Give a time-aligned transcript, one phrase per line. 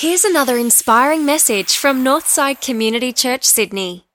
[0.00, 4.06] Here's another inspiring message from Northside Community Church, Sydney.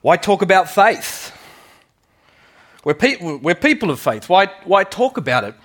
[0.00, 1.36] Why talk about faith?
[2.84, 4.28] We're, pe- we're people of faith.
[4.28, 5.56] Why, why talk about it?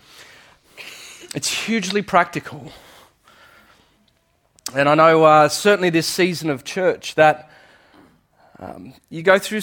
[1.36, 2.72] It's hugely practical.
[4.74, 7.52] And I know uh, certainly this season of church that
[8.58, 9.62] um, you go through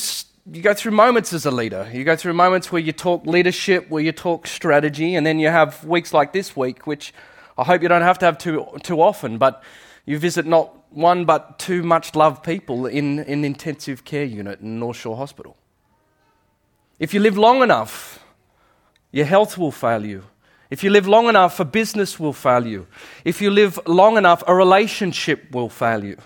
[0.52, 1.90] you go through moments as a leader.
[1.92, 5.48] You go through moments where you talk leadership, where you talk strategy, and then you
[5.48, 7.12] have weeks like this week, which
[7.60, 9.62] I hope you don't have to have too, too often, but
[10.06, 14.78] you visit not one but two much loved people in an intensive care unit in
[14.78, 15.58] North Shore Hospital.
[16.98, 18.24] If you live long enough,
[19.12, 20.24] your health will fail you.
[20.70, 22.86] If you live long enough, a business will fail you.
[23.26, 26.16] If you live long enough, a relationship will fail you.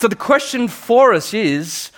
[0.00, 1.90] So the question for us is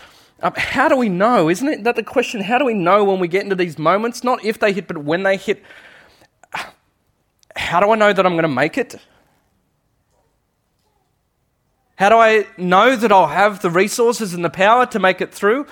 [0.43, 1.49] um, how do we know?
[1.49, 4.25] Isn't it that the question, how do we know when we get into these moments?
[4.25, 5.63] Not if they hit, but when they hit.
[7.63, 8.97] How do I know that I'm going to make it?
[11.97, 15.33] How do I know that I'll have the resources and the power to make it
[15.33, 15.67] through?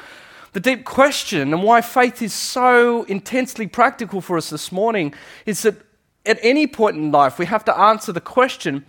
[0.52, 5.62] The deep question and why faith is so intensely practical for us this morning is
[5.62, 5.76] that
[6.24, 8.84] at any point in life, we have to answer the question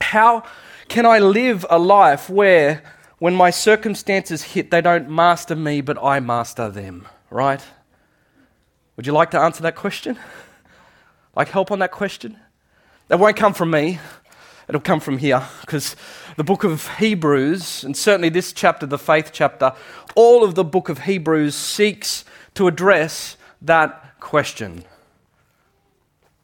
[0.00, 0.42] how
[0.88, 2.82] can I live a life where,
[3.18, 7.64] when my circumstances hit, they don't master me, but I master them, right?
[8.96, 10.18] Would you like to answer that question?
[11.36, 12.38] Like help on that question?
[13.08, 13.98] That won't come from me,
[14.68, 15.94] it'll come from here, because
[16.36, 19.72] the book of Hebrews, and certainly this chapter, the faith chapter,
[20.14, 22.24] all of the book of Hebrews seeks
[22.54, 24.84] to address that question.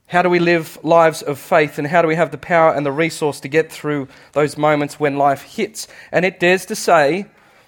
[0.06, 2.84] How do we live lives of faith, and how do we have the power and
[2.84, 5.86] the resource to get through those moments when life hits?
[6.10, 7.26] And it dares to say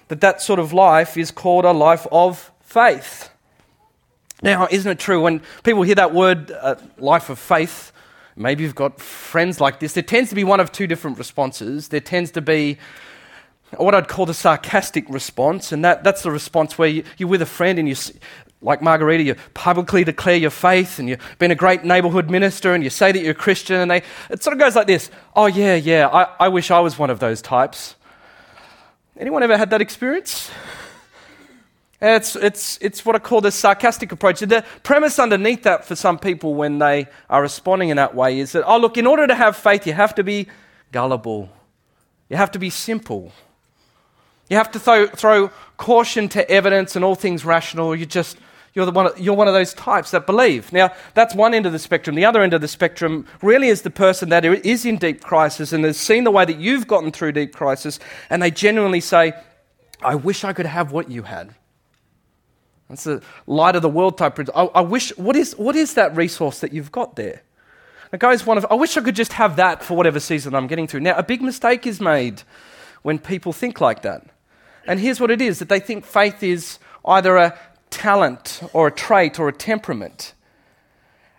[0.09, 3.29] that that sort of life is called a life of faith.
[4.43, 7.93] Now, isn't it true when people hear that word, uh, life of faith?
[8.35, 9.93] Maybe you've got friends like this.
[9.93, 11.87] There tends to be one of two different responses.
[11.87, 12.77] There tends to be
[13.77, 17.41] what I'd call the sarcastic response, and that, that's the response where you, are with
[17.41, 17.95] a friend and you,
[18.61, 22.83] like Margarita, you publicly declare your faith and you've been a great neighborhood minister and
[22.83, 25.45] you say that you're a Christian, and they, it sort of goes like this Oh,
[25.45, 27.95] yeah, yeah, I, I wish I was one of those types.
[29.17, 30.51] Anyone ever had that experience?
[32.05, 34.41] It's, it's, it's what I call the sarcastic approach.
[34.41, 38.51] The premise underneath that for some people when they are responding in that way is
[38.51, 40.47] that, oh, look, in order to have faith, you have to be
[40.91, 41.49] gullible,
[42.27, 43.31] you have to be simple.
[44.49, 47.95] You have to throw, throw caution to evidence and all things rational.
[47.95, 48.37] You just,
[48.73, 50.73] you're, the one, you're one of those types that believe.
[50.73, 52.17] Now, that's one end of the spectrum.
[52.17, 55.71] The other end of the spectrum really is the person that is in deep crisis
[55.71, 57.97] and has seen the way that you've gotten through deep crisis,
[58.29, 59.31] and they genuinely say,
[60.01, 61.55] I wish I could have what you had.
[62.93, 64.69] That's a light of the world type principle.
[64.75, 67.41] I, I wish, what is, what is that resource that you've got there?
[68.19, 70.85] Guy's one of, I wish I could just have that for whatever season I'm getting
[70.85, 70.99] through.
[70.99, 72.43] Now, a big mistake is made
[73.01, 74.27] when people think like that.
[74.85, 77.57] And here's what it is that they think faith is either a
[77.89, 80.35] talent or a trait or a temperament.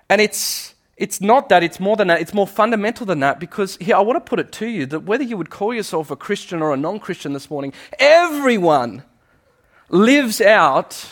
[0.09, 3.76] And it's, it's not that, it's more than that, it's more fundamental than that because
[3.76, 6.16] here, I want to put it to you that whether you would call yourself a
[6.16, 9.04] Christian or a non Christian this morning, everyone
[9.88, 11.06] lives out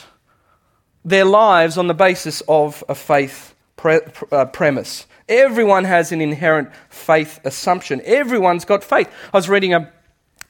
[1.04, 5.06] their lives on the basis of a faith pre- uh, premise.
[5.28, 8.00] Everyone has an inherent faith assumption.
[8.04, 9.08] Everyone's got faith.
[9.32, 9.92] I was reading a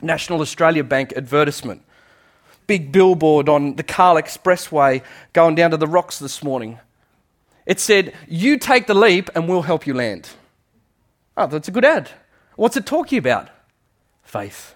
[0.00, 1.82] National Australia Bank advertisement.
[2.66, 5.02] Big billboard on the Cahill Expressway
[5.32, 6.78] going down to the rocks this morning.
[7.66, 10.30] It said, You take the leap and we'll help you land.
[11.36, 12.10] Oh, that's a good ad.
[12.56, 13.48] What's it talking about?
[14.22, 14.74] Faith.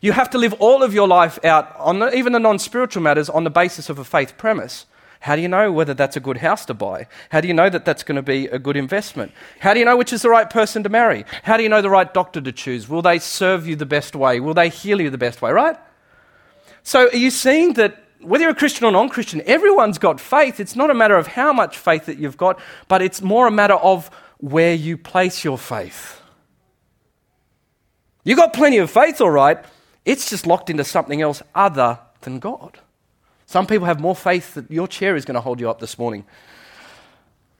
[0.00, 3.02] You have to live all of your life out, on the, even the non spiritual
[3.02, 4.86] matters, on the basis of a faith premise.
[5.20, 7.06] How do you know whether that's a good house to buy?
[7.28, 9.32] How do you know that that's going to be a good investment?
[9.58, 11.26] How do you know which is the right person to marry?
[11.42, 12.88] How do you know the right doctor to choose?
[12.88, 14.40] Will they serve you the best way?
[14.40, 15.76] Will they heal you the best way, right?
[16.82, 20.58] So, are you seeing that whether you're a Christian or non Christian, everyone's got faith?
[20.58, 23.50] It's not a matter of how much faith that you've got, but it's more a
[23.50, 26.22] matter of where you place your faith.
[28.24, 29.62] You've got plenty of faith, all right.
[30.04, 32.78] It's just locked into something else other than God.
[33.46, 35.98] Some people have more faith that your chair is going to hold you up this
[35.98, 36.24] morning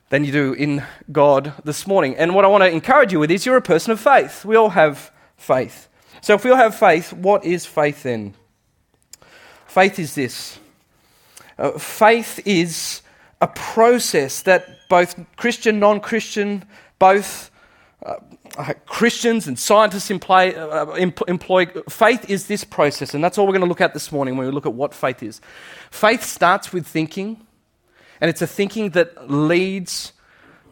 [0.08, 2.16] than you do in God this morning.
[2.16, 4.44] And what I want to encourage you with is you're a person of faith.
[4.44, 5.88] We all have faith.
[6.20, 8.34] So if we all have faith, what is faith then?
[9.66, 10.58] Faith is this
[11.58, 13.02] uh, faith is
[13.40, 16.64] a process that both Christian, non Christian,
[16.98, 17.50] both
[18.05, 18.14] uh,
[18.56, 23.52] uh, Christians and scientists employ, uh, employ, faith is this process, and that's all we're
[23.52, 25.41] going to look at this morning when we look at what faith is.
[25.91, 27.47] Faith starts with thinking,
[28.20, 30.12] and it's a thinking that leads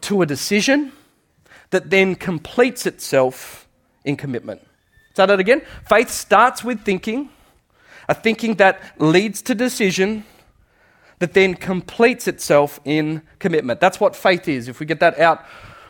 [0.03, 0.93] to a decision,
[1.71, 3.69] that then completes itself
[4.05, 4.67] in commitment.
[5.15, 5.63] Say that again.
[5.87, 7.29] Faith starts with thinking,
[8.09, 10.25] a thinking that leads to decision,
[11.19, 13.81] that then completes itself in commitment.
[13.81, 14.69] That's what faith is.
[14.69, 15.45] If we get that out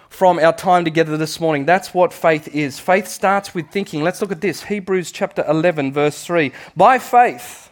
[0.08, 2.78] from our time together this morning, that's what faith is.
[2.78, 4.02] Faith starts with thinking.
[4.02, 6.52] Let's look at this Hebrews chapter 11, verse 3.
[6.76, 7.70] By faith,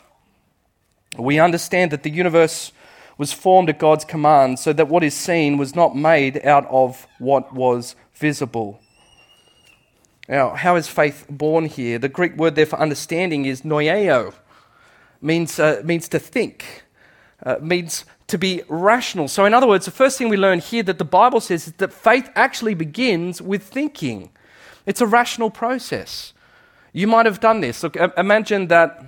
[1.19, 2.73] we understand that the universe
[3.19, 7.07] was formed at God's command, so that what is seen was not made out of
[7.19, 8.81] what was visible.
[10.29, 11.99] Now, how is faith born here?
[11.99, 14.35] The Greek word there for understanding is noeo,
[15.23, 16.85] means, uh, means to think,
[17.43, 19.29] uh, means to be rational.
[19.29, 21.73] So, in other words, the first thing we learn here that the Bible says is
[21.75, 24.31] that faith actually begins with thinking.
[24.85, 26.33] It's a rational process.
[26.93, 27.83] You might have done this.
[27.83, 29.05] Look, imagine that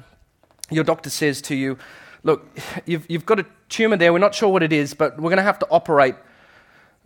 [0.70, 1.78] your doctor says to you,
[2.24, 2.46] Look,
[2.86, 4.12] you've, you've got a tumor there.
[4.12, 6.14] We're not sure what it is, but we're going to have to operate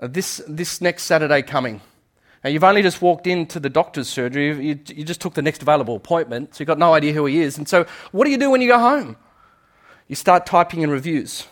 [0.01, 1.81] uh, this, this next Saturday coming.
[2.43, 4.49] Now, you've only just walked into the doctor's surgery.
[4.67, 7.41] You, you just took the next available appointment, so you've got no idea who he
[7.41, 7.57] is.
[7.57, 9.17] And so, what do you do when you go home?
[10.09, 11.47] You start typing in reviews.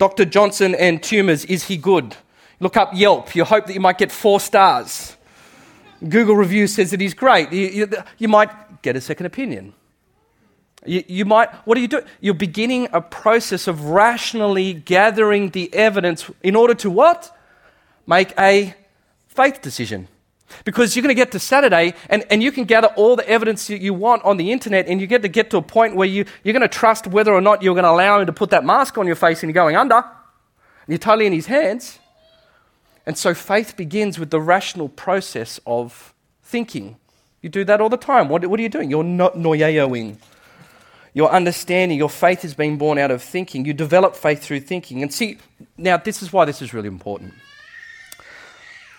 [0.00, 0.24] Dr.
[0.24, 2.16] Johnson and tumors, is he good?
[2.58, 3.34] Look up Yelp.
[3.34, 5.14] You hope that you might get four stars.
[6.08, 7.52] Google review says that he's great.
[7.52, 9.74] You, you, you might get a second opinion.
[10.86, 12.00] You, you, might, what do you do?
[12.22, 17.36] You're beginning a process of rationally gathering the evidence in order to what?
[18.06, 18.74] Make a
[19.28, 20.08] faith decision.
[20.64, 23.66] Because you're going to get to Saturday and, and you can gather all the evidence
[23.68, 26.08] that you want on the internet and you get to get to a point where
[26.08, 28.50] you, you're going to trust whether or not you're going to allow him to put
[28.50, 29.96] that mask on your face and you're going under.
[29.96, 30.04] And
[30.88, 31.98] you're totally in his hands.
[33.06, 36.96] And so faith begins with the rational process of thinking.
[37.42, 38.28] You do that all the time.
[38.28, 38.90] What, what are you doing?
[38.90, 40.16] You're not noyeoing.
[41.12, 43.64] Your understanding, your faith is being born out of thinking.
[43.64, 45.02] You develop faith through thinking.
[45.02, 45.38] And see,
[45.76, 47.34] now this is why this is really important.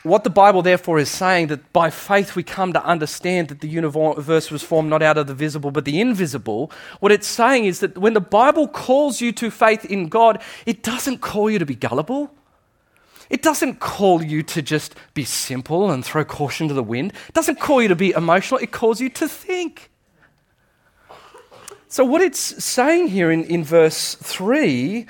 [0.03, 3.67] What the Bible therefore is saying that by faith we come to understand that the
[3.67, 6.71] universe was formed not out of the visible but the invisible.
[6.99, 10.81] What it's saying is that when the Bible calls you to faith in God, it
[10.81, 12.33] doesn't call you to be gullible.
[13.29, 17.13] It doesn't call you to just be simple and throw caution to the wind.
[17.29, 18.59] It doesn't call you to be emotional.
[18.59, 19.90] It calls you to think.
[21.91, 25.05] So, what it's saying here in, in verse 3,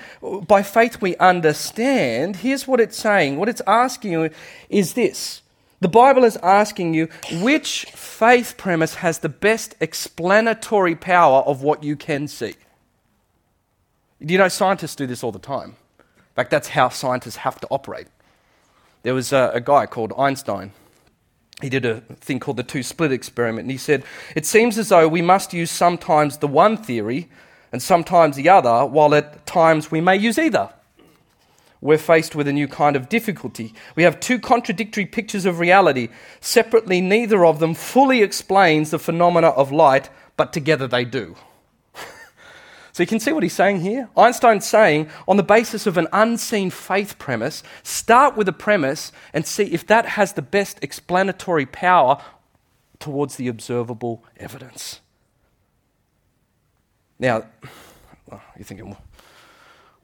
[0.47, 3.37] by faith we understand, here's what it's saying.
[3.37, 4.31] What it's asking you
[4.67, 5.43] is this
[5.79, 7.07] the Bible is asking you
[7.39, 12.55] which faith premise has the best explanatory power of what you can see.
[14.19, 15.75] You know scientists do this all the time?
[15.99, 18.07] In fact, that's how scientists have to operate.
[19.03, 20.71] There was a, a guy called Einstein
[21.61, 23.65] he did a thing called the two slit experiment.
[23.65, 24.03] And he said,
[24.35, 27.29] It seems as though we must use sometimes the one theory
[27.71, 30.69] and sometimes the other, while at times we may use either.
[31.79, 33.73] We're faced with a new kind of difficulty.
[33.95, 36.09] We have two contradictory pictures of reality.
[36.39, 41.35] Separately, neither of them fully explains the phenomena of light, but together they do.
[42.93, 44.09] So you can see what he's saying here.
[44.17, 49.45] Einstein's saying, on the basis of an unseen faith premise, start with a premise and
[49.45, 52.21] see if that has the best explanatory power
[52.99, 54.99] towards the observable evidence.
[57.17, 57.45] Now,
[58.27, 58.95] well, you're thinking,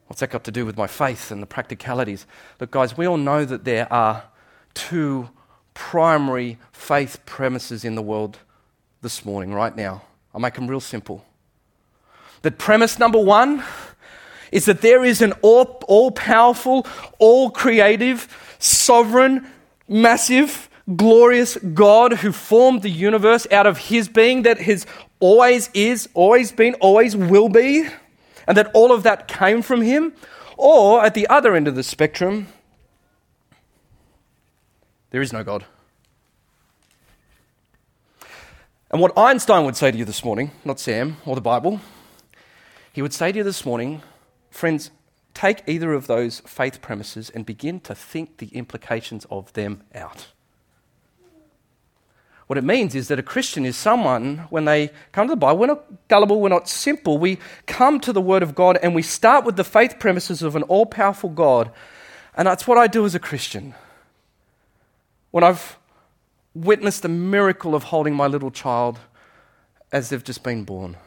[0.08, 2.26] what's that got to do with my faith and the practicalities?
[2.60, 4.24] Look, guys, we all know that there are
[4.74, 5.30] two
[5.74, 8.40] primary faith premises in the world
[9.02, 10.04] this morning, right now.
[10.34, 11.26] I'll make them real simple.
[12.42, 13.64] That premise number one
[14.52, 16.86] is that there is an all, all powerful,
[17.20, 19.48] all creative, sovereign,
[19.88, 24.86] massive, glorious God who formed the universe out of his being, that his
[25.20, 27.88] always is, always been, always will be,
[28.48, 30.14] and that all of that came from him.
[30.56, 32.48] Or at the other end of the spectrum,
[35.12, 35.66] there is no God.
[38.90, 41.82] And what Einstein would say to you this morning, not Sam or the Bible,
[42.98, 44.02] he would say to you this morning,
[44.50, 44.90] friends,
[45.36, 50.30] take either of those faith premises and begin to think the implications of them out.
[52.48, 55.60] What it means is that a Christian is someone, when they come to the Bible,
[55.60, 57.20] we're not gullible, we're not simple.
[57.20, 57.38] We
[57.68, 60.64] come to the Word of God and we start with the faith premises of an
[60.64, 61.70] all powerful God.
[62.34, 63.76] And that's what I do as a Christian.
[65.30, 65.78] When I've
[66.56, 68.98] witnessed the miracle of holding my little child
[69.92, 70.98] as they've just been born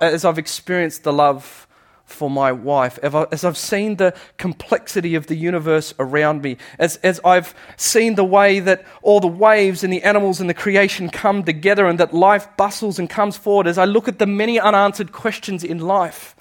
[0.00, 1.66] as I've experienced the love
[2.06, 7.20] for my wife, as I've seen the complexity of the universe around me, as, as
[7.24, 11.42] I've seen the way that all the waves and the animals and the creation come
[11.42, 15.10] together and that life bustles and comes forward, as I look at the many unanswered
[15.10, 16.36] questions in life,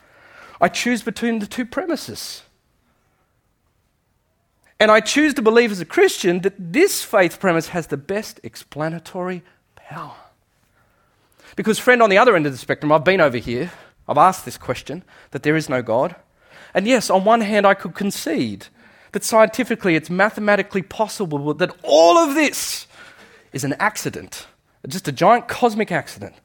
[0.62, 2.44] I choose between the two premises.
[4.80, 8.40] And I choose to believe as a Christian that this faith premise has the best
[8.44, 9.42] explanatory
[9.76, 10.16] power.
[11.56, 13.72] Because, friend, on the other end of the spectrum, I've been over here,
[14.08, 16.16] I've asked this question that there is no God.
[16.74, 18.68] And yes, on one hand, I could concede
[19.14, 22.88] that scientifically it's mathematically possible that all of this
[23.54, 24.48] is an accident,
[24.86, 26.36] just a giant cosmic accident.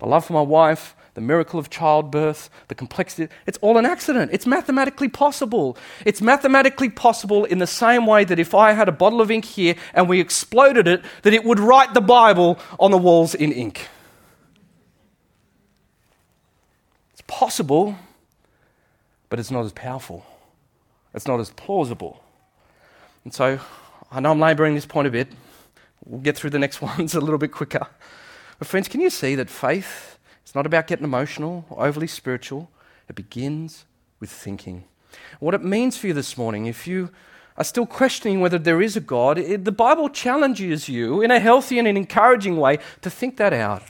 [0.00, 4.30] My love for my wife, the miracle of childbirth, the complexity, it's all an accident.
[4.32, 5.76] It's mathematically possible.
[6.04, 9.44] It's mathematically possible in the same way that if I had a bottle of ink
[9.44, 13.52] here and we exploded it, that it would write the Bible on the walls in
[13.52, 13.88] ink.
[17.12, 17.96] It's possible,
[19.28, 20.26] but it's not as powerful.
[21.14, 22.22] It's not as plausible.
[23.22, 23.60] And so
[24.10, 25.28] I know I'm laboring this point a bit.
[26.04, 27.86] We'll get through the next ones a little bit quicker.
[28.58, 30.18] But, friends, can you see that faith
[30.48, 32.70] it's not about getting emotional or overly spiritual.
[33.06, 33.84] It begins
[34.18, 34.84] with thinking.
[35.40, 37.10] What it means for you this morning, if you
[37.58, 41.38] are still questioning whether there is a God, it, the Bible challenges you in a
[41.38, 43.82] healthy and an encouraging way to think that out.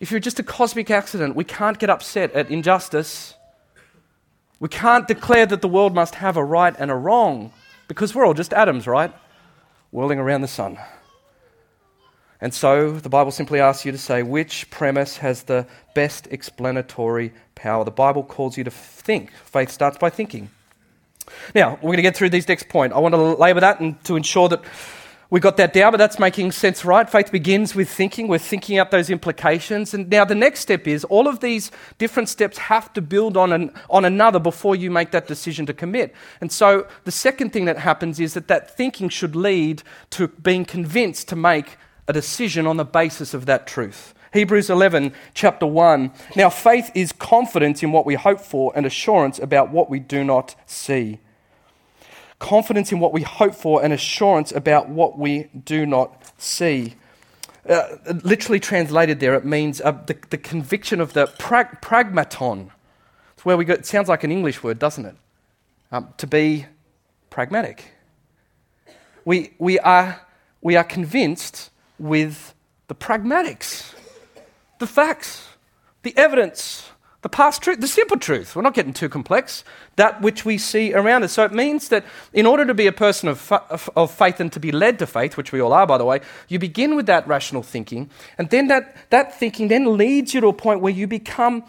[0.00, 3.34] If you're just a cosmic accident, we can't get upset at injustice.
[4.60, 7.52] We can't declare that the world must have a right and a wrong
[7.88, 9.12] because we're all just atoms, right?
[9.90, 10.78] Whirling around the sun.
[12.40, 17.32] And so the Bible simply asks you to say which premise has the best explanatory
[17.54, 17.84] power.
[17.84, 19.32] The Bible calls you to think.
[19.32, 20.50] Faith starts by thinking.
[21.54, 22.92] Now, we're going to get through these next point.
[22.92, 24.62] I want to labor that and to ensure that
[25.34, 27.10] we got that down, but that's making sense, right?
[27.10, 28.28] Faith begins with thinking.
[28.28, 29.92] We're thinking out those implications.
[29.92, 33.52] And now the next step is all of these different steps have to build on,
[33.52, 36.14] an, on another before you make that decision to commit.
[36.40, 40.64] And so the second thing that happens is that that thinking should lead to being
[40.64, 44.14] convinced to make a decision on the basis of that truth.
[44.32, 46.12] Hebrews 11, chapter 1.
[46.36, 50.22] Now, faith is confidence in what we hope for and assurance about what we do
[50.22, 51.18] not see.
[52.44, 56.94] Confidence in what we hope for and assurance about what we do not see.
[57.66, 62.68] Uh, literally translated there, it means uh, the, the conviction of the prag- pragmaton.
[63.32, 65.16] It's where we go, it sounds like an English word, doesn't it?
[65.90, 66.66] Um, to be
[67.30, 67.92] pragmatic.
[69.24, 70.20] We, we, are,
[70.60, 72.52] we are convinced with
[72.88, 73.94] the pragmatics,
[74.80, 75.48] the facts,
[76.02, 76.90] the evidence,
[77.24, 78.54] the past truth, the simple truth.
[78.54, 79.64] We're not getting too complex.
[79.96, 81.32] That which we see around us.
[81.32, 82.04] So it means that
[82.34, 83.50] in order to be a person of,
[83.96, 86.20] of faith and to be led to faith, which we all are, by the way,
[86.48, 90.48] you begin with that rational thinking, and then that, that thinking then leads you to
[90.48, 91.64] a point where you become,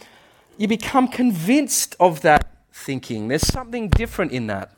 [0.58, 3.30] you become convinced of that thinking.
[3.30, 4.74] There's something different in that.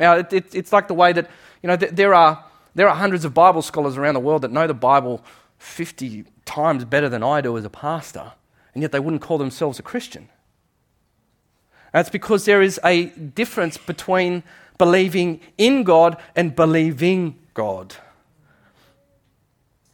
[0.00, 1.30] Now, it, it, it's like the way that,
[1.62, 4.50] you know, th- there are there are hundreds of Bible scholars around the world that
[4.50, 5.24] know the Bible
[5.58, 8.32] 50 times better than I do as a pastor,
[8.78, 10.28] and yet they wouldn't call themselves a Christian.
[11.92, 14.44] That's because there is a difference between
[14.78, 17.96] believing in God and believing God.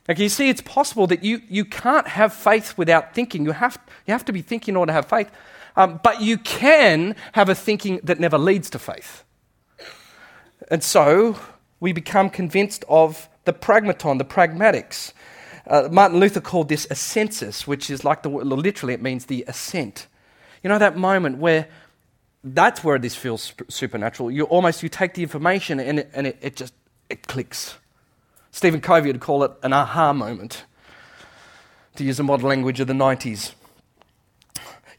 [0.06, 3.46] Like you see, it's possible that you, you can't have faith without thinking.
[3.46, 5.30] You have, you have to be thinking in order to have faith.
[5.76, 9.24] Um, but you can have a thinking that never leads to faith.
[10.70, 11.38] And so,
[11.80, 15.14] we become convinced of the pragmaton, the pragmatics.
[15.66, 20.06] Uh, Martin Luther called this assensus, which is like the literally it means the ascent.
[20.62, 21.68] You know that moment where
[22.42, 24.30] that's where this feels supernatural.
[24.30, 26.74] You almost you take the information and it, and it, it just
[27.08, 27.76] it clicks.
[28.50, 30.64] Stephen Covey would call it an aha moment,
[31.96, 33.54] to use the modern language of the 90s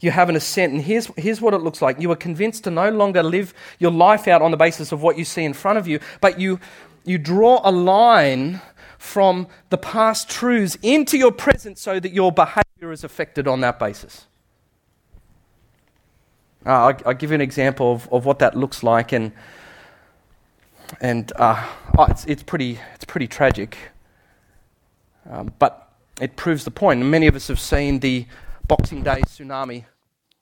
[0.00, 0.72] you have an assent.
[0.72, 3.90] And here's, here's what it looks like you are convinced to no longer live your
[3.90, 6.60] life out on the basis of what you see in front of you, but you,
[7.04, 8.60] you draw a line
[9.06, 13.78] from the past truths into your present so that your behavior is affected on that
[13.78, 14.26] basis.
[16.66, 19.30] Uh, I'll, I'll, give you an example of, of what that looks like, and,
[21.00, 21.64] and uh,
[21.96, 23.78] oh, it's, it's, pretty, it's pretty tragic.
[25.30, 27.00] Um, but it proves the point.
[27.04, 28.26] Many of us have seen the
[28.66, 29.84] Boxing Day tsunami.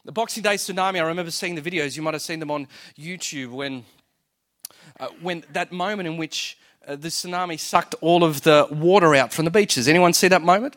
[0.06, 1.96] The Boxing Day tsunami, I remember seeing the videos.
[1.96, 2.68] You might have seen them on
[2.98, 3.84] YouTube when,
[4.98, 6.56] uh, when that moment in which
[6.86, 9.88] uh, the tsunami sucked all of the water out from the beaches.
[9.88, 10.76] Anyone see that moment?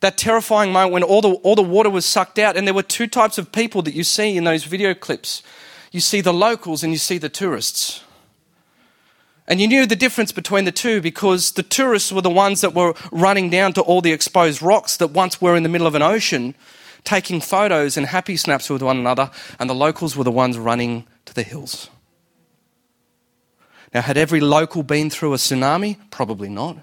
[0.00, 2.82] That terrifying moment when all the, all the water was sucked out, and there were
[2.82, 5.42] two types of people that you see in those video clips.
[5.90, 8.04] You see the locals and you see the tourists.
[9.48, 12.74] And you knew the difference between the two because the tourists were the ones that
[12.74, 15.94] were running down to all the exposed rocks that once were in the middle of
[15.94, 16.54] an ocean,
[17.04, 21.06] taking photos and happy snaps with one another, and the locals were the ones running
[21.26, 21.88] to the hills.
[23.94, 25.98] Now, had every local been through a tsunami?
[26.10, 26.78] Probably not.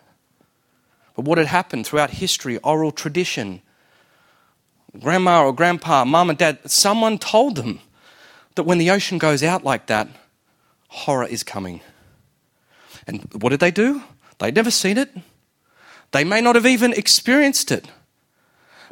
[1.15, 3.62] But what had happened throughout history, oral tradition,
[5.00, 7.79] grandma or grandpa, mum and dad, someone told them
[8.55, 10.07] that when the ocean goes out like that,
[10.88, 11.81] horror is coming.
[13.07, 14.03] And what did they do?
[14.39, 15.10] They'd never seen it.
[16.12, 17.88] They may not have even experienced it.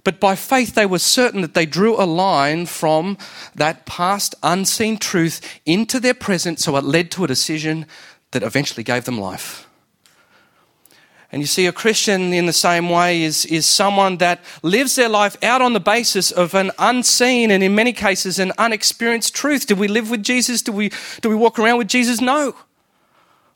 [0.04, 3.18] But by faith, they were certain that they drew a line from
[3.54, 7.86] that past unseen truth into their present, so it led to a decision
[8.32, 9.68] that eventually gave them life.
[11.32, 15.08] And you see, a Christian in the same way is, is someone that lives their
[15.08, 19.66] life out on the basis of an unseen and, in many cases, an unexperienced truth.
[19.66, 20.62] Do we live with Jesus?
[20.62, 20.92] Do we,
[21.22, 22.20] do we walk around with Jesus?
[22.20, 22.54] No.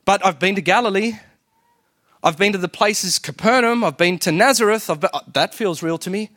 [0.06, 1.20] But I've been to Galilee.
[2.26, 3.84] I've been to the places Capernaum.
[3.84, 4.88] I've been to Nazareth.
[4.88, 6.32] Been, that feels real to me.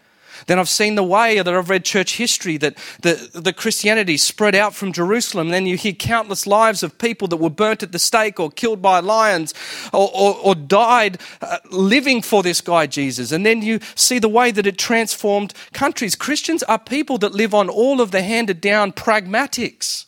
[0.46, 4.54] Then I've seen the way that I've read church history that the, the Christianity spread
[4.54, 5.48] out from Jerusalem.
[5.48, 8.82] Then you hear countless lives of people that were burnt at the stake or killed
[8.82, 9.54] by lions
[9.92, 13.32] or, or, or died uh, living for this guy Jesus.
[13.32, 16.14] And then you see the way that it transformed countries.
[16.14, 20.04] Christians are people that live on all of the handed down pragmatics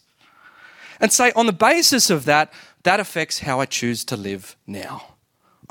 [1.00, 5.10] and say, on the basis of that, that affects how I choose to live now.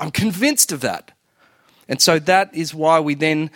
[0.00, 1.12] I'm convinced of that.
[1.88, 3.50] And so that is why we then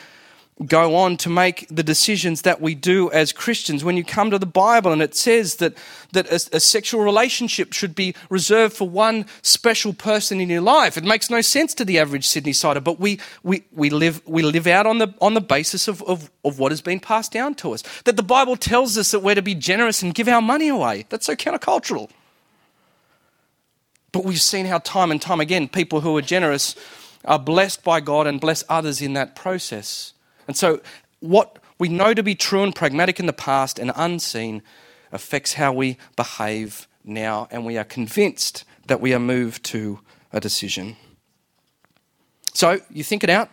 [0.67, 3.83] go on to make the decisions that we do as Christians.
[3.83, 5.75] When you come to the Bible and it says that,
[6.13, 10.97] that a, a, sexual relationship should be reserved for one special person in your life,
[10.97, 14.43] it makes no sense to the average Sydney sider, but we, we, we, live, we
[14.43, 17.57] live out on the, on the basis of, of, of what has been passed down
[17.57, 17.83] to us.
[18.05, 21.07] That the Bible tells us that we're to be generous and give our money away.
[21.09, 22.11] That's so countercultural.
[24.14, 26.76] But we've seen how time and time again people who are generous
[27.25, 30.12] are blessed by God and bless others in that process.
[30.47, 30.80] And so,
[31.18, 34.62] what we know to be true and pragmatic in the past and unseen
[35.11, 39.99] affects how we behave now, and we are convinced that we are moved to
[40.33, 40.97] a decision.
[42.52, 43.50] So, you think it out.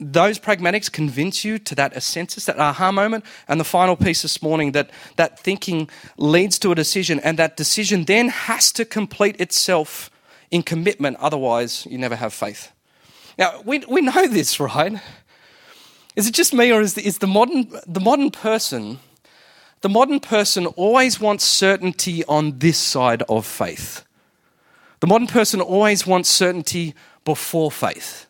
[0.00, 3.24] Those pragmatics convince you to that assensus, that aha moment.
[3.48, 7.56] And the final piece this morning that that thinking leads to a decision, and that
[7.56, 10.10] decision then has to complete itself
[10.50, 12.70] in commitment, otherwise, you never have faith.
[13.38, 15.00] Now, we, we know this, right?
[16.16, 19.00] Is it just me, or is the, is the modern the modern person?
[19.80, 24.04] The modern person always wants certainty on this side of faith.
[25.00, 28.27] The modern person always wants certainty before faith.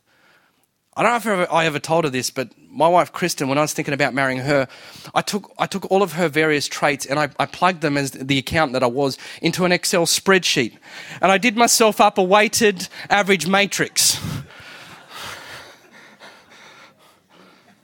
[0.99, 3.61] I don't know if I ever, told her this, but my wife Kristen, when I
[3.61, 4.67] was thinking about marrying her,
[5.15, 8.11] I took, I took all of her various traits and I, I plugged them as
[8.11, 10.77] the account that I was into an Excel spreadsheet.
[11.23, 14.21] And I did myself up a weighted average matrix.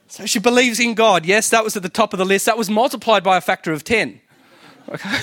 [0.09, 1.25] So she believes in God.
[1.25, 2.45] Yes, that was at the top of the list.
[2.47, 4.19] That was multiplied by a factor of 10.
[4.89, 5.17] Okay.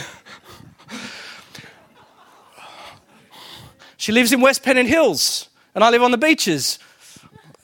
[3.99, 6.79] she lives in West Pennant Hills, and I live on the beaches.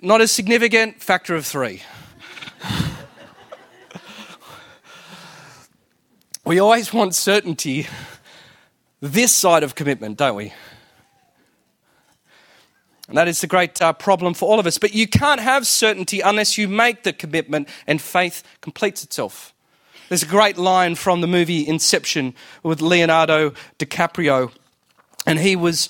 [0.00, 1.82] Not as significant, factor of three.
[6.44, 7.88] we always want certainty
[9.00, 10.52] this side of commitment, don't we?
[13.08, 14.78] And that is the great uh, problem for all of us.
[14.78, 19.52] But you can't have certainty unless you make the commitment and faith completes itself.
[20.08, 24.52] There's a great line from the movie Inception with Leonardo DiCaprio.
[25.26, 25.88] And he was,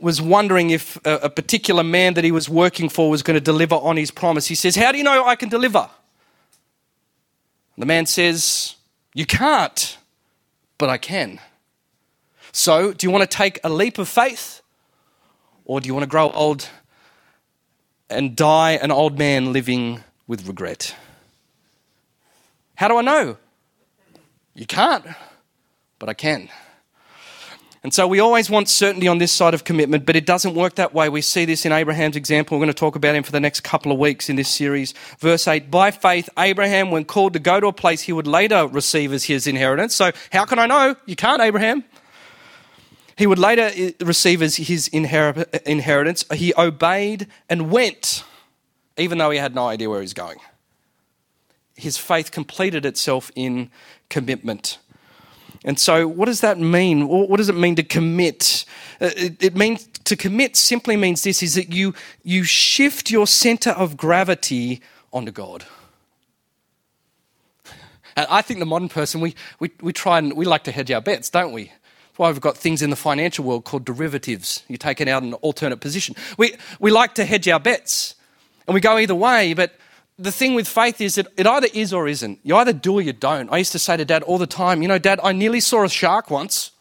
[0.00, 3.40] was wondering if a, a particular man that he was working for was going to
[3.40, 4.46] deliver on his promise.
[4.46, 5.88] He says, How do you know I can deliver?
[7.76, 8.74] The man says,
[9.14, 9.98] You can't,
[10.78, 11.40] but I can.
[12.52, 14.62] So, do you want to take a leap of faith?
[15.64, 16.68] Or do you want to grow old
[18.08, 20.96] and die an old man living with regret?
[22.74, 23.36] How do I know?
[24.54, 25.06] You can't,
[25.98, 26.48] but I can.
[27.82, 30.74] And so we always want certainty on this side of commitment, but it doesn't work
[30.74, 31.08] that way.
[31.08, 32.58] We see this in Abraham's example.
[32.58, 34.92] We're going to talk about him for the next couple of weeks in this series.
[35.18, 38.66] Verse 8 By faith, Abraham, when called to go to a place he would later
[38.66, 39.94] receive as his inheritance.
[39.94, 40.94] So, how can I know?
[41.06, 41.84] You can't, Abraham.
[43.16, 46.24] He would later eh, receive as his eh, inheritance.
[46.34, 48.24] He obeyed and went,
[48.98, 50.38] even though he had no idea where he was going.
[51.76, 53.70] His faith completed itself in
[54.10, 54.78] commitment.
[55.64, 57.06] And so, what does that mean?
[57.06, 58.64] What does it mean to commit?
[59.00, 63.70] Uh, it, means to commit simply means this: is that you you shift your center
[63.70, 64.80] of gravity
[65.12, 65.66] onto God.
[68.16, 70.90] And I think the modern person we, we, we try and we like to hedge
[70.90, 71.72] our bets, don't we?
[72.20, 74.62] why we've got things in the financial world called derivatives.
[74.68, 76.14] You take it out an alternate position.
[76.36, 78.14] We, we like to hedge our bets
[78.66, 79.74] and we go either way, but
[80.20, 82.38] the thing with faith is that it either is or isn't.
[82.42, 83.50] You either do or you don't.
[83.50, 85.84] I used to say to dad all the time, you know, dad, I nearly saw
[85.84, 86.72] a shark once.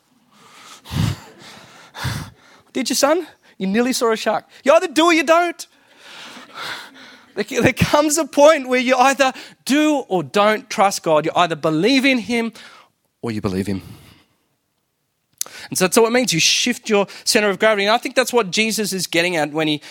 [2.74, 3.28] Did you, son?
[3.58, 4.46] You nearly saw a shark.
[4.64, 5.68] You either do or you don't.
[7.36, 9.32] There comes a point where you either
[9.64, 11.26] do or don't trust God.
[11.26, 12.52] You either believe in Him
[13.22, 13.82] or you believe Him.
[15.70, 16.34] And so that's what it means.
[16.34, 17.86] You shift your center of gravity.
[17.86, 19.82] And I think that's what Jesus is getting at when he,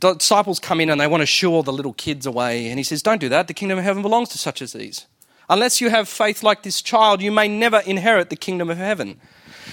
[0.00, 2.68] the disciples come in and they want to shoo all the little kids away.
[2.68, 3.48] And he says, Don't do that.
[3.48, 5.06] The kingdom of heaven belongs to such as these.
[5.48, 9.20] Unless you have faith like this child, you may never inherit the kingdom of heaven.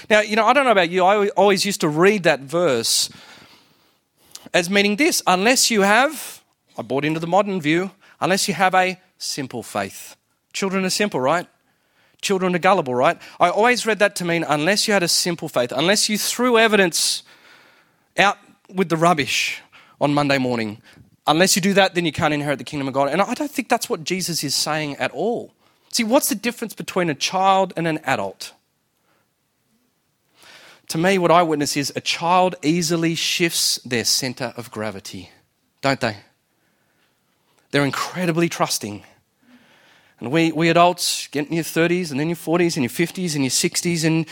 [0.10, 3.10] Now, you know, I don't know about you, I always used to read that verse
[4.54, 6.44] as meaning this unless you have,
[6.78, 10.16] I bought into the modern view, unless you have a simple faith.
[10.54, 11.48] Children are simple, right?
[12.22, 13.18] Children are gullible, right?
[13.40, 16.58] I always read that to mean unless you had a simple faith, unless you threw
[16.58, 17.24] evidence
[18.18, 18.38] out
[18.74, 19.62] with the rubbish
[20.02, 20.82] on Monday morning,
[21.28, 23.10] unless you do that, then you can't inherit the kingdom of God.
[23.10, 25.54] And I don't think that's what Jesus is saying at all.
[25.94, 28.54] See, what's the difference between a child and an adult?
[30.90, 35.30] To me, what I witness is a child easily shifts their center of gravity,
[35.82, 36.18] don't they?
[37.70, 39.04] They're incredibly trusting.
[40.20, 43.36] And we, we adults get in your 30s and then your 40s and your 50s
[43.36, 44.26] and your 60s, and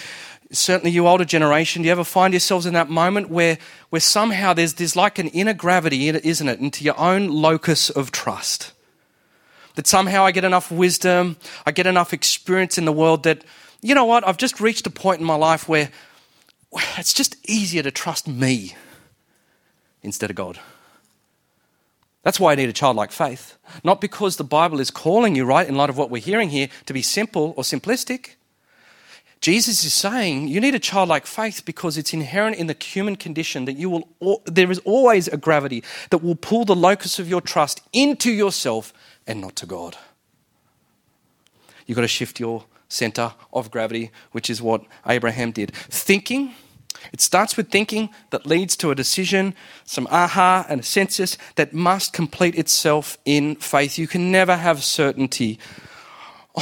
[0.51, 3.57] certainly you older generation, do you ever find yourselves in that moment where,
[3.89, 8.11] where somehow there's, there's like an inner gravity, isn't it, into your own locus of
[8.11, 8.71] trust?
[9.75, 13.43] That somehow I get enough wisdom, I get enough experience in the world that,
[13.81, 15.91] you know what, I've just reached a point in my life where
[16.97, 18.75] it's just easier to trust me
[20.01, 20.59] instead of God.
[22.23, 23.57] That's why I need a childlike faith.
[23.83, 26.69] Not because the Bible is calling you, right, in light of what we're hearing here,
[26.85, 28.31] to be simple or simplistic.
[29.41, 33.65] Jesus is saying you need a childlike faith because it's inherent in the human condition
[33.65, 37.41] that you will there is always a gravity that will pull the locus of your
[37.41, 38.91] trust into yourself
[39.25, 39.97] and not to God.
[41.85, 45.73] You've got to shift your center of gravity, which is what Abraham did.
[45.73, 46.53] Thinking,
[47.13, 52.11] it starts with thinking that leads to a decision, some aha and assensus that must
[52.11, 53.97] complete itself in faith.
[53.97, 55.59] You can never have certainty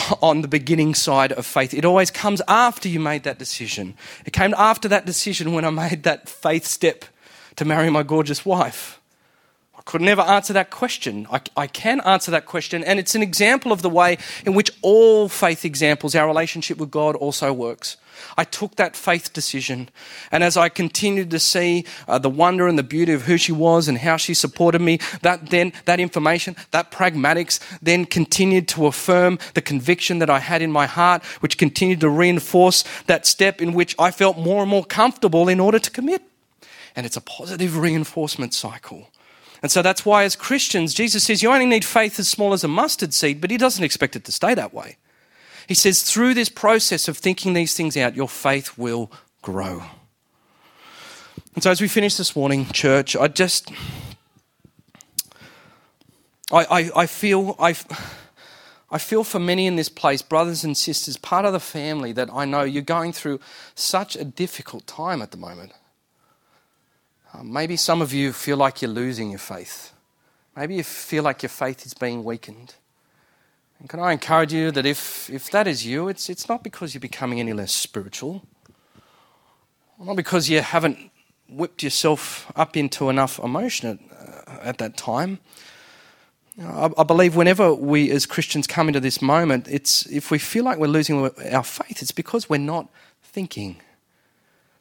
[0.22, 1.74] on the beginning side of faith.
[1.74, 3.96] It always comes after you made that decision.
[4.26, 7.06] It came after that decision when I made that faith step
[7.56, 8.98] to marry my gorgeous wife
[9.78, 11.28] I could never answer that question.
[11.32, 14.72] I, I, can answer that question, and it's an example of the way in which
[14.82, 17.98] all faith examples, our relationship with God, also works.
[18.38, 19.90] I took that faith decision,
[20.32, 23.52] and as I continued to see uh, the wonder and the beauty of who she
[23.52, 28.88] was and how she supported me, that then that information, that pragmatics, then continued to
[28.88, 33.62] affirm the conviction that I had in my heart, which continued to reinforce that step
[33.62, 36.22] in which I felt more and more comfortable in order to commit.
[36.96, 39.10] And it's a positive reinforcement cycle.
[39.62, 42.64] And so that's why, as Christians, Jesus says you only need faith as small as
[42.64, 44.98] a mustard seed, but he doesn't expect it to stay that way.
[45.68, 49.84] He says, through this process of thinking these things out, your faith will grow.
[51.54, 53.72] And so, as we finish this morning, church, I just.
[56.52, 57.76] I, I, I feel I,
[58.90, 62.30] I feel for many in this place, brothers and sisters, part of the family that
[62.32, 63.42] I know you're going through
[63.76, 65.74] such a difficult time at the moment.
[67.34, 69.92] Uh, maybe some of you feel like you're losing your faith.
[70.56, 72.76] Maybe you feel like your faith is being weakened.
[73.80, 76.94] And can I encourage you that if, if that is you, it's, it's not because
[76.94, 78.44] you're becoming any less spiritual,
[80.00, 81.12] not because you haven't
[81.50, 85.40] whipped yourself up into enough emotion at, uh, at that time.
[86.60, 90.64] I, I believe whenever we as Christians come into this moment, it's, if we feel
[90.64, 92.90] like we're losing our faith, it's because we're not
[93.22, 93.78] thinking.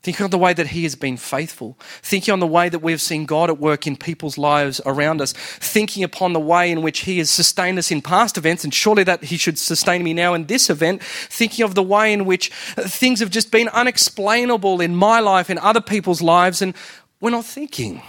[0.06, 1.76] Thinking on the way that He has been faithful.
[2.00, 5.32] Thinking on the way that we've seen God at work in people's lives around us.
[5.32, 9.02] Thinking upon the way in which He has sustained us in past events, and surely
[9.02, 11.02] that He should sustain me now in this event.
[11.02, 15.58] Thinking of the way in which things have just been unexplainable in my life, in
[15.58, 16.72] other people's lives, and
[17.20, 18.00] we're not thinking.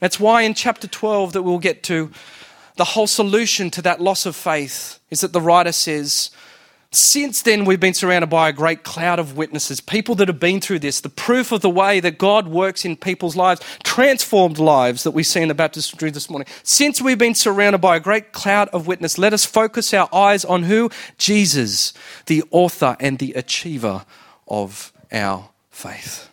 [0.00, 2.10] That's why in chapter 12 that we'll get to,
[2.74, 6.30] the whole solution to that loss of faith is that the writer says,
[6.92, 10.60] since then, we've been surrounded by a great cloud of witnesses, people that have been
[10.60, 15.04] through this, the proof of the way that God works in people's lives, transformed lives
[15.04, 16.48] that we see in the baptistry this morning.
[16.64, 20.44] Since we've been surrounded by a great cloud of witnesses, let us focus our eyes
[20.44, 20.90] on who?
[21.16, 21.94] Jesus,
[22.26, 24.04] the author and the achiever
[24.48, 26.28] of our faith.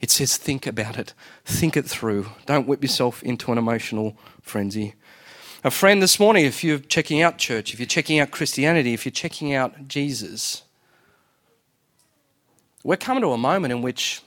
[0.00, 2.28] It says, think about it, think it through.
[2.46, 4.94] Don't whip yourself into an emotional frenzy.
[5.66, 9.06] A friend this morning, if you're checking out church, if you're checking out Christianity, if
[9.06, 10.62] you're checking out Jesus,
[12.82, 14.20] we're coming to a moment in which,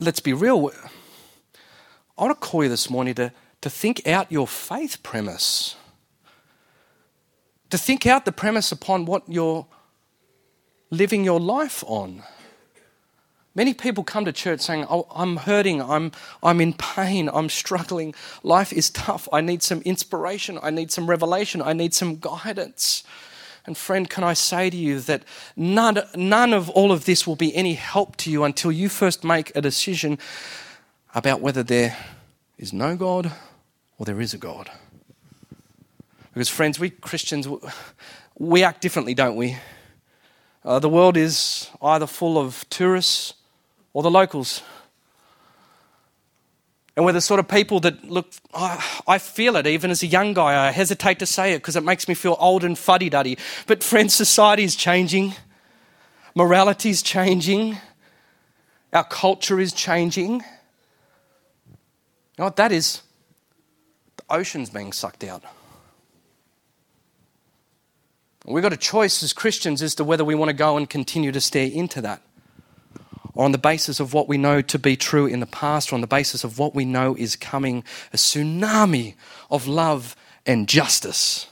[0.00, 0.70] let's be real,
[2.18, 3.32] I want to call you this morning to,
[3.62, 5.76] to think out your faith premise.
[7.70, 9.66] To think out the premise upon what you're
[10.90, 12.22] living your life on.
[13.54, 18.14] Many people come to church saying, Oh, I'm hurting, I'm, I'm in pain, I'm struggling,
[18.42, 23.02] life is tough, I need some inspiration, I need some revelation, I need some guidance.
[23.66, 25.24] And friend, can I say to you that
[25.56, 29.24] none, none of all of this will be any help to you until you first
[29.24, 30.18] make a decision
[31.14, 31.96] about whether there
[32.56, 33.32] is no God
[33.98, 34.70] or there is a God.
[36.32, 37.48] Because, friends, we Christians,
[38.38, 39.56] we act differently, don't we?
[40.64, 43.34] Uh, the world is either full of tourists
[43.92, 44.62] or the locals.
[46.96, 50.34] And we're the sort of people that look, I feel it even as a young
[50.34, 50.66] guy.
[50.66, 53.38] I hesitate to say it because it makes me feel old and fuddy duddy.
[53.66, 55.34] But, friends, society is changing,
[56.34, 57.78] morality is changing,
[58.92, 60.40] our culture is changing.
[60.40, 60.44] You
[62.38, 63.02] know what that is?
[64.16, 65.44] The ocean's being sucked out.
[68.44, 71.30] We've got a choice as Christians as to whether we want to go and continue
[71.30, 72.20] to stare into that,
[73.40, 75.94] or on the basis of what we know to be true in the past, or
[75.94, 79.14] on the basis of what we know is coming a tsunami
[79.50, 81.46] of love and justice,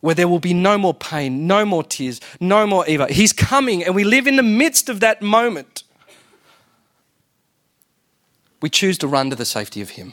[0.00, 3.06] where there will be no more pain, no more tears, no more evil.
[3.06, 5.84] He's coming, and we live in the midst of that moment.
[8.60, 10.12] We choose to run to the safety of Him.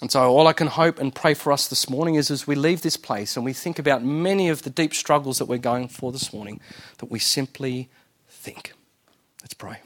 [0.00, 2.54] And so, all I can hope and pray for us this morning is as we
[2.54, 5.88] leave this place and we think about many of the deep struggles that we're going
[5.88, 6.60] for this morning,
[6.98, 7.88] that we simply
[8.28, 8.74] think.
[9.42, 9.80] Let's pray.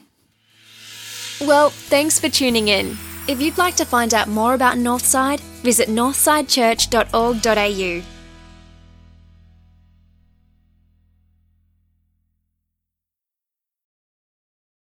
[1.41, 2.95] Well, thanks for tuning in.
[3.27, 8.12] If you'd like to find out more about Northside, visit northsidechurch.org.au.